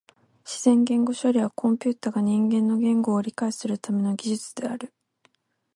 [0.43, 4.91] 自然言語処理はコンピュータが人間の言語を理解するための技術である。